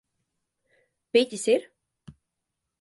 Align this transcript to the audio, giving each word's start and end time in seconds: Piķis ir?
Piķis 1.17 1.47
ir? 1.57 1.69